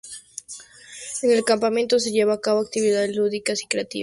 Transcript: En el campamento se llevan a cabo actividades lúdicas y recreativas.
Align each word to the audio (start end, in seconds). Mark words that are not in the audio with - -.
En 1.21 1.29
el 1.29 1.43
campamento 1.43 1.99
se 1.99 2.09
llevan 2.09 2.37
a 2.37 2.41
cabo 2.41 2.61
actividades 2.61 3.15
lúdicas 3.15 3.61
y 3.61 3.65
recreativas. 3.65 3.99